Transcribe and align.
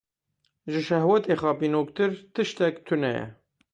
Ji 0.71 0.81
şehwetê 0.87 1.33
xapînoktir 1.41 2.11
tiştek 2.33 2.75
tune 2.85 3.11
ye. 3.17 3.25